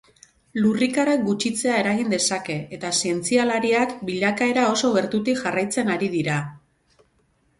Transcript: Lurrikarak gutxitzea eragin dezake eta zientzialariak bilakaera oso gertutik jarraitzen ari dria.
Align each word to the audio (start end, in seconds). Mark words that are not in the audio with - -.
Lurrikarak 0.59 1.19
gutxitzea 1.25 1.73
eragin 1.81 2.07
dezake 2.13 2.55
eta 2.77 2.91
zientzialariak 3.03 3.93
bilakaera 4.09 4.63
oso 4.71 4.91
gertutik 4.95 5.43
jarraitzen 5.43 5.93
ari 5.97 6.09
dria. 6.15 6.39